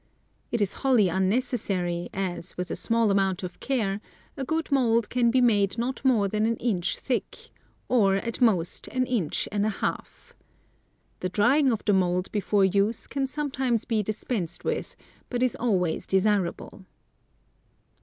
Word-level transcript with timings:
It 0.51 0.61
is 0.61 0.73
wholly 0.81 1.09
unnecessary, 1.09 2.09
as, 2.11 2.57
with 2.57 2.71
a 2.71 2.75
small 2.75 3.11
amount 3.11 3.43
of 3.43 3.59
care, 3.59 4.01
a 4.35 4.43
good 4.43 4.71
mould 4.71 5.11
can 5.11 5.29
be 5.29 5.41
made 5.41 5.77
not 5.77 6.03
more 6.03 6.27
than 6.27 6.47
an 6.47 6.55
inch 6.57 6.97
thick, 6.97 7.51
or, 7.87 8.15
at 8.15 8.41
most, 8.41 8.87
an 8.87 9.05
inch 9.05 9.47
and 9.51 9.63
a 9.63 9.69
half. 9.69 10.33
The 11.19 11.29
drying 11.29 11.71
of 11.71 11.85
the 11.85 11.93
mould 11.93 12.31
before 12.31 12.65
use 12.65 13.05
can 13.05 13.27
sometimes 13.27 13.85
be 13.85 14.01
dispensed 14.01 14.65
with, 14.65 14.95
but 15.29 15.43
is 15.43 15.55
always 15.57 16.07
desirable. 16.07 16.85